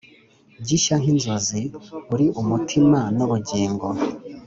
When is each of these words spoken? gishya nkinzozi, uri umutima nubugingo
gishya 0.67 0.95
nkinzozi, 1.01 1.61
uri 2.13 2.27
umutima 2.41 2.99
nubugingo 3.15 3.87